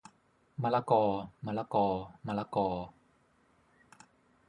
[0.63, 1.03] มะละกอ
[1.45, 1.87] มะละกอ
[2.25, 2.69] มะละกอ